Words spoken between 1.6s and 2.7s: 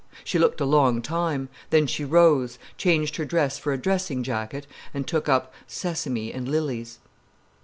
then she rose,